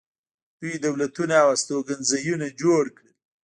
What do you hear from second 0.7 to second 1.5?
دولتونه او